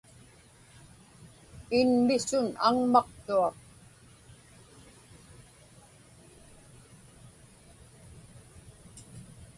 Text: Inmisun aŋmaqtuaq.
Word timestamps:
Inmisun 1.79 2.47
aŋmaqtuaq. 2.67 3.55